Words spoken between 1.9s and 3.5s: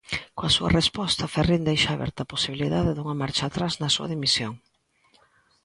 aberta a posibilidade dunha marcha